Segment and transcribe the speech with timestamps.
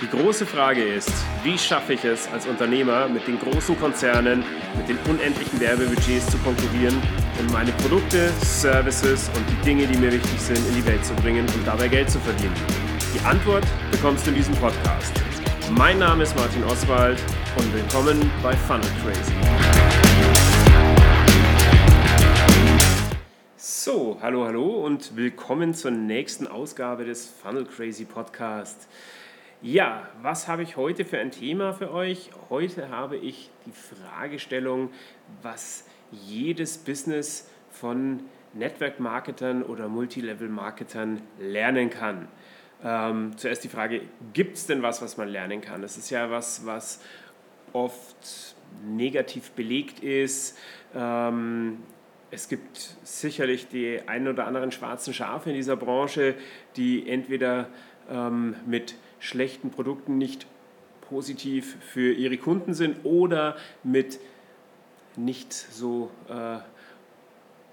[0.00, 1.12] Die große Frage ist,
[1.42, 4.44] wie schaffe ich es als Unternehmer mit den großen Konzernen,
[4.76, 6.96] mit den unendlichen Werbebudgets zu konkurrieren
[7.40, 11.14] und meine Produkte, Services und die Dinge, die mir wichtig sind, in die Welt zu
[11.14, 12.54] bringen und dabei Geld zu verdienen?
[13.14, 15.12] Die Antwort bekommst du in diesem Podcast.
[15.76, 17.18] Mein Name ist Martin Oswald
[17.56, 20.47] und willkommen bei Funnel Crazy.
[23.88, 28.86] So, hallo, hallo und willkommen zur nächsten Ausgabe des Funnel Crazy Podcast.
[29.62, 32.28] Ja, was habe ich heute für ein Thema für euch?
[32.50, 34.90] Heute habe ich die Fragestellung,
[35.40, 42.28] was jedes Business von Network-Marketern oder Multilevel-Marketern lernen kann.
[42.84, 44.02] Ähm, zuerst die Frage,
[44.34, 45.80] gibt es denn was, was man lernen kann?
[45.80, 47.00] Das ist ja was, was
[47.72, 48.54] oft
[48.86, 50.58] negativ belegt ist.
[50.94, 51.78] Ähm,
[52.30, 56.34] es gibt sicherlich die ein oder anderen schwarzen Schafe in dieser Branche,
[56.76, 57.68] die entweder
[58.10, 60.46] ähm, mit schlechten Produkten nicht
[61.08, 64.20] positiv für ihre Kunden sind oder mit
[65.16, 66.58] nicht so äh,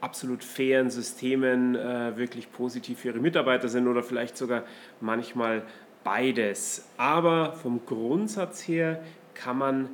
[0.00, 4.62] absolut fairen Systemen äh, wirklich positiv für ihre Mitarbeiter sind oder vielleicht sogar
[5.00, 5.62] manchmal
[6.04, 6.88] beides.
[6.96, 9.02] Aber vom Grundsatz her
[9.34, 9.88] kann man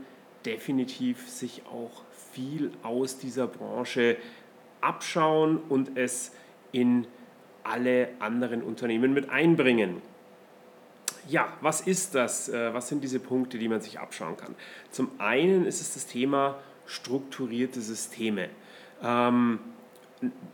[0.44, 4.16] definitiv sich auch viel aus dieser Branche
[4.82, 6.32] abschauen und es
[6.72, 7.06] in
[7.64, 10.02] alle anderen Unternehmen mit einbringen.
[11.28, 12.48] Ja, was ist das?
[12.48, 14.54] Äh, was sind diese Punkte, die man sich abschauen kann?
[14.90, 18.48] Zum einen ist es das Thema strukturierte Systeme.
[19.02, 19.60] Ähm,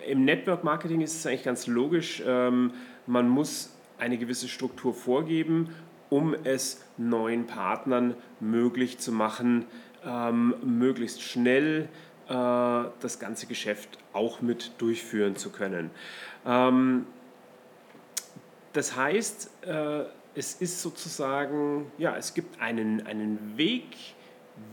[0.06, 2.72] Im Network Marketing ist es eigentlich ganz logisch, ähm,
[3.06, 5.70] man muss eine gewisse Struktur vorgeben,
[6.10, 9.64] um es neuen Partnern möglich zu machen,
[10.04, 11.88] ähm, möglichst schnell
[12.28, 15.90] das ganze Geschäft auch mit durchführen zu können.
[16.46, 17.06] Ähm,
[18.72, 23.84] das heißt, äh, es ist sozusagen, ja, es gibt einen, einen Weg,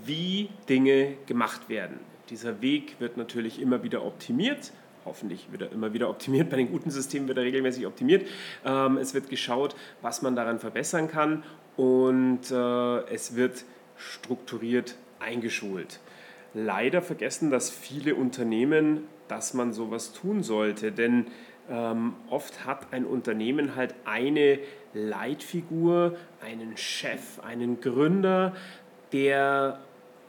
[0.04, 2.00] wie Dinge gemacht werden.
[2.30, 4.72] Dieser Weg wird natürlich immer wieder optimiert.
[5.06, 6.50] Hoffentlich wird er immer wieder optimiert.
[6.50, 8.28] Bei den guten Systemen wird er regelmäßig optimiert.
[8.66, 11.44] Ähm, es wird geschaut, was man daran verbessern kann
[11.78, 13.66] und äh, es wird
[13.98, 16.00] strukturiert eingeschult.
[16.58, 21.28] Leider vergessen das viele Unternehmen, dass man sowas tun sollte, denn
[21.70, 24.60] ähm, oft hat ein Unternehmen halt eine
[24.94, 28.56] Leitfigur, einen Chef, einen Gründer,
[29.12, 29.80] der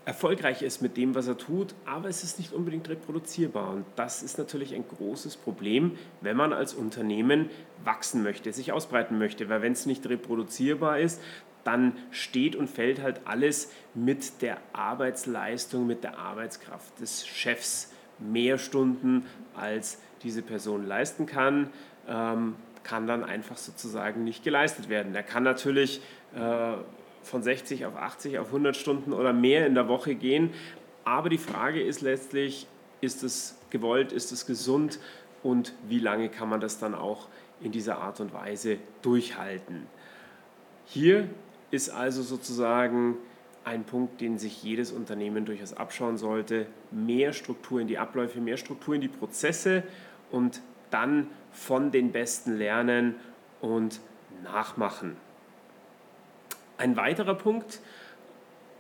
[0.04, 3.70] erfolgreich ist mit dem, was er tut, aber es ist nicht unbedingt reproduzierbar.
[3.70, 7.50] Und das ist natürlich ein großes Problem, wenn man als Unternehmen
[7.84, 9.48] wachsen möchte, sich ausbreiten möchte.
[9.48, 11.20] Weil wenn es nicht reproduzierbar ist,
[11.66, 17.92] dann steht und fällt halt alles mit der Arbeitsleistung, mit der Arbeitskraft des Chefs.
[18.18, 21.70] Mehr Stunden als diese Person leisten kann,
[22.08, 25.14] ähm, kann dann einfach sozusagen nicht geleistet werden.
[25.14, 26.00] Er kann natürlich
[26.34, 26.74] äh,
[27.22, 30.50] von 60 auf 80 auf 100 Stunden oder mehr in der Woche gehen,
[31.04, 32.66] aber die Frage ist letztlich,
[33.00, 34.98] ist es gewollt, ist es gesund
[35.42, 37.28] und wie lange kann man das dann auch
[37.60, 39.86] in dieser Art und Weise durchhalten.
[40.84, 41.28] Hier
[41.70, 43.16] ist also sozusagen
[43.64, 46.66] ein Punkt, den sich jedes Unternehmen durchaus abschauen sollte.
[46.92, 49.82] Mehr Struktur in die Abläufe, mehr Struktur in die Prozesse
[50.30, 50.60] und
[50.90, 53.16] dann von den Besten lernen
[53.60, 54.00] und
[54.44, 55.16] nachmachen.
[56.78, 57.80] Ein weiterer Punkt,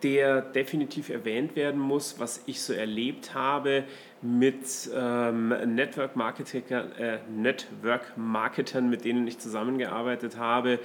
[0.02, 3.84] der definitiv erwähnt werden muss, was ich so erlebt habe
[4.22, 4.64] mit
[4.94, 10.78] ähm, Network, äh, Network mit denen ich zusammengearbeitet habe,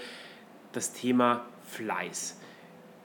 [0.71, 2.37] das Thema Fleiß.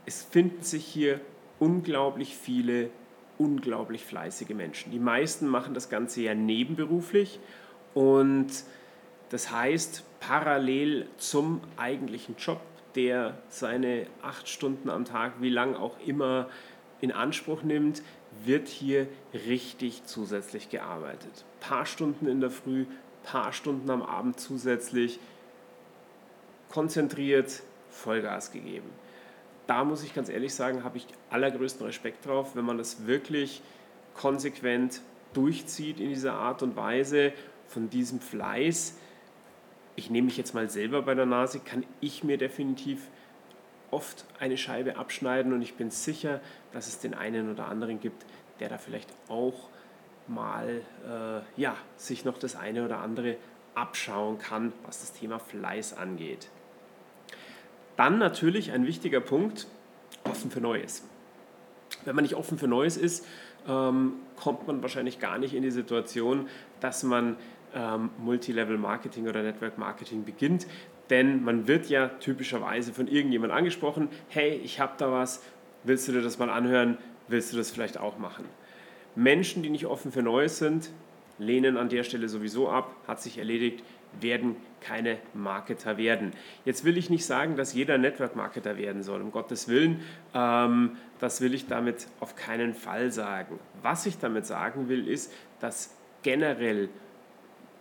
[0.05, 1.21] Es finden sich hier
[1.59, 2.91] unglaublich viele
[3.39, 4.93] unglaublich fleißige Menschen.
[4.93, 7.39] Die meisten machen das Ganze ja nebenberuflich
[7.95, 8.49] und
[9.31, 12.61] das heißt, parallel zum eigentlichen Job,
[12.95, 16.49] der seine acht Stunden am Tag, wie lang auch immer,
[17.01, 18.03] in Anspruch nimmt,
[18.45, 19.07] wird hier
[19.47, 21.45] richtig zusätzlich gearbeitet.
[21.61, 22.87] Paar Stunden in der Früh,
[23.23, 25.19] paar Stunden am Abend zusätzlich,
[26.71, 27.63] konzentriert,
[27.97, 28.91] Vollgas gegeben
[29.67, 33.63] da muss ich ganz ehrlich sagen, habe ich allergrößten Respekt drauf, wenn man das wirklich
[34.15, 35.01] konsequent
[35.35, 37.33] durchzieht in dieser Art und Weise,
[37.67, 38.97] von diesem Fleiß.
[39.97, 43.09] Ich nehme mich jetzt mal selber bei der Nase, kann ich mir definitiv
[43.91, 46.41] oft eine Scheibe abschneiden und ich bin sicher,
[46.73, 48.25] dass es den einen oder anderen gibt,
[48.61, 49.69] der da vielleicht auch
[50.29, 53.37] mal äh, ja, sich noch das eine oder andere
[53.75, 56.49] abschauen kann, was das Thema Fleiß angeht.
[57.97, 59.67] Dann natürlich ein wichtiger Punkt,
[60.25, 61.03] offen für Neues.
[62.05, 63.27] Wenn man nicht offen für Neues ist,
[63.69, 66.49] ähm, kommt man wahrscheinlich gar nicht in die Situation,
[66.81, 67.37] dass man
[67.75, 70.67] ähm, Multilevel Marketing oder Network Marketing beginnt.
[71.11, 75.43] Denn man wird ja typischerweise von irgendjemand angesprochen, hey, ich habe da was,
[75.85, 76.99] willst du dir das mal anhören,
[77.29, 78.45] willst du das vielleicht auch machen?
[79.15, 80.91] Menschen, die nicht offen für Neues sind,
[81.39, 83.85] lehnen an der Stelle sowieso ab, hat sich erledigt,
[84.21, 86.33] werden keine Marketer werden.
[86.65, 90.01] Jetzt will ich nicht sagen, dass jeder Network-Marketer werden soll, um Gottes Willen.
[90.35, 93.59] Ähm, das will ich damit auf keinen Fall sagen.
[93.83, 96.89] Was ich damit sagen will, ist, dass generell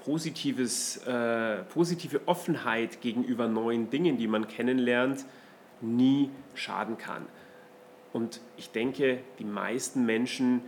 [0.04, 5.26] positives, äh, positive Offenheit gegenüber neuen Dingen, die man kennenlernt,
[5.82, 7.26] nie schaden kann.
[8.14, 10.62] Und ich denke, die meisten Menschen,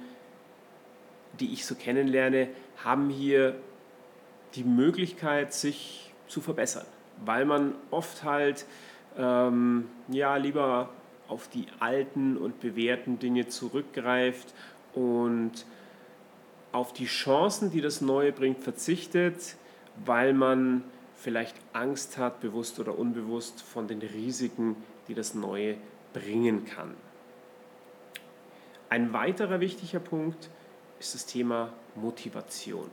[1.40, 2.50] die ich so kennenlerne,
[2.84, 3.56] haben hier
[4.56, 6.86] die Möglichkeit, sich zu verbessern,
[7.26, 8.66] weil man oft halt
[9.18, 10.90] ähm, ja, lieber
[11.28, 14.54] auf die alten und bewährten Dinge zurückgreift
[14.94, 15.66] und
[16.72, 19.56] auf die Chancen, die das Neue bringt, verzichtet,
[20.06, 20.84] weil man
[21.16, 24.76] vielleicht Angst hat, bewusst oder unbewusst, von den Risiken,
[25.08, 25.78] die das Neue
[26.14, 26.94] bringen kann.
[28.90, 30.50] Ein weiterer wichtiger Punkt
[31.00, 32.90] ist das Thema Motivation.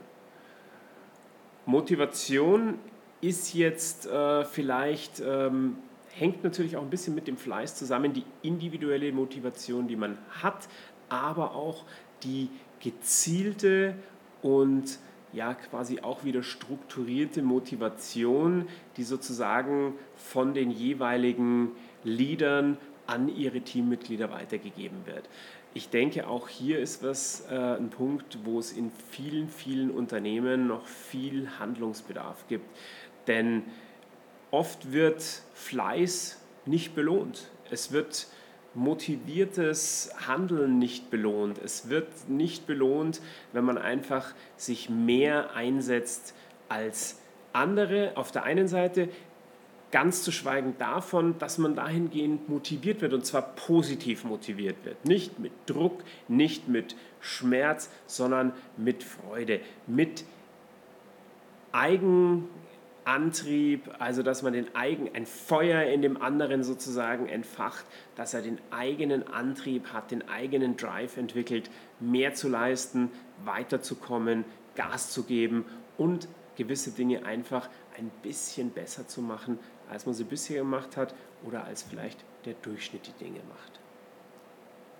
[1.65, 2.79] Motivation
[3.21, 5.77] ist jetzt äh, vielleicht, ähm,
[6.13, 10.67] hängt natürlich auch ein bisschen mit dem Fleiß zusammen, die individuelle Motivation, die man hat,
[11.09, 11.83] aber auch
[12.23, 13.95] die gezielte
[14.41, 14.99] und
[15.33, 21.71] ja quasi auch wieder strukturierte Motivation, die sozusagen von den jeweiligen
[22.03, 25.29] Leadern an ihre Teammitglieder weitergegeben wird.
[25.73, 30.67] Ich denke, auch hier ist was äh, ein Punkt, wo es in vielen, vielen Unternehmen
[30.67, 32.65] noch viel Handlungsbedarf gibt.
[33.27, 33.63] Denn
[34.51, 35.21] oft wird
[35.53, 37.49] Fleiß nicht belohnt.
[37.69, 38.27] Es wird
[38.73, 41.57] motiviertes Handeln nicht belohnt.
[41.63, 43.21] Es wird nicht belohnt,
[43.53, 46.35] wenn man einfach sich mehr einsetzt
[46.69, 47.19] als
[47.53, 49.09] andere auf der einen Seite,
[49.91, 55.05] Ganz zu schweigen davon, dass man dahingehend motiviert wird und zwar positiv motiviert wird.
[55.05, 60.25] Nicht mit Druck, nicht mit Schmerz, sondern mit Freude, mit
[61.71, 67.85] Eigenantrieb, also dass man den eigen, ein Feuer in dem anderen sozusagen entfacht,
[68.15, 73.11] dass er den eigenen Antrieb hat, den eigenen Drive entwickelt, mehr zu leisten,
[73.43, 74.45] weiterzukommen,
[74.75, 75.65] Gas zu geben
[75.97, 79.59] und gewisse Dinge einfach ein bisschen besser zu machen,
[79.89, 81.13] als man sie bisher gemacht hat
[81.45, 83.79] oder als vielleicht der Durchschnitt die Dinge macht.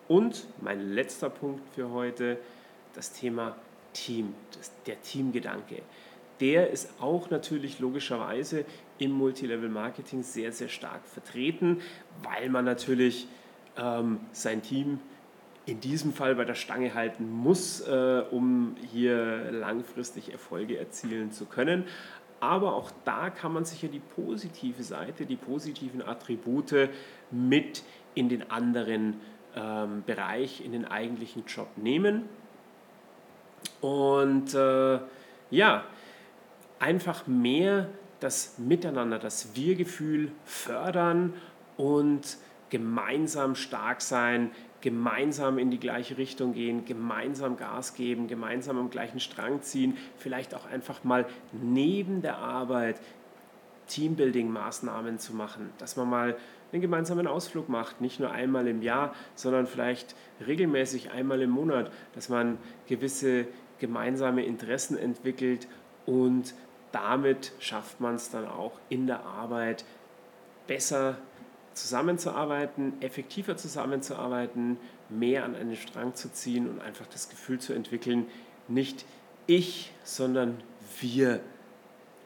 [0.07, 2.37] Und mein letzter Punkt für heute,
[2.93, 3.55] das Thema
[3.93, 5.81] Team, das, der Teamgedanke.
[6.39, 8.65] Der ist auch natürlich logischerweise
[8.99, 11.81] im Multilevel-Marketing sehr, sehr stark vertreten,
[12.23, 13.27] weil man natürlich
[13.77, 14.99] ähm, sein Team
[15.65, 21.45] in diesem Fall bei der Stange halten muss, äh, um hier langfristig Erfolge erzielen zu
[21.45, 21.85] können.
[22.39, 26.89] Aber auch da kann man sich ja die positive Seite, die positiven Attribute
[27.31, 27.83] mit
[28.13, 29.19] in den anderen
[29.55, 32.29] ähm, Bereich, in den eigentlichen Job nehmen.
[33.81, 34.99] Und äh,
[35.49, 35.85] ja,
[36.79, 37.89] einfach mehr
[38.19, 41.33] das Miteinander, das Wir-Gefühl fördern
[41.77, 42.37] und
[42.69, 44.51] gemeinsam stark sein,
[44.85, 50.53] gemeinsam in die gleiche Richtung gehen, gemeinsam Gas geben, gemeinsam am gleichen Strang ziehen, vielleicht
[50.53, 53.01] auch einfach mal neben der Arbeit
[53.89, 56.37] Teambuilding-Maßnahmen zu machen, dass man mal
[56.71, 61.91] einen gemeinsamen Ausflug macht, nicht nur einmal im Jahr, sondern vielleicht regelmäßig einmal im Monat,
[62.13, 63.47] dass man gewisse
[63.79, 65.67] gemeinsame Interessen entwickelt
[66.05, 66.53] und
[66.91, 69.83] damit schafft man es dann auch in der Arbeit
[70.67, 71.17] besser
[71.75, 74.77] zusammenzuarbeiten, effektiver zusammenzuarbeiten,
[75.09, 78.27] mehr an einen Strang zu ziehen und einfach das Gefühl zu entwickeln,
[78.67, 79.05] nicht
[79.45, 80.57] ich, sondern
[80.99, 81.41] wir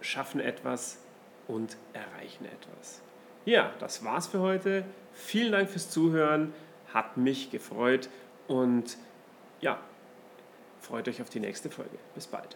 [0.01, 1.00] schaffen etwas
[1.48, 3.01] und erreichen etwas.
[3.46, 4.86] Ja, das war's für heute.
[5.13, 6.53] Vielen Dank fürs Zuhören,
[6.94, 8.10] hat mich gefreut
[8.48, 8.98] und
[9.60, 9.79] ja,
[10.79, 11.98] freut euch auf die nächste Folge.
[12.15, 12.56] Bis bald.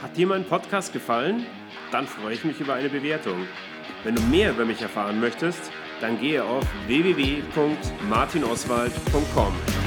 [0.00, 1.44] Hat dir mein Podcast gefallen?
[1.90, 3.46] Dann freue ich mich über eine Bewertung.
[4.04, 5.70] Wenn du mehr über mich erfahren möchtest,
[6.00, 9.79] dann gehe auf www.martinoswald.com.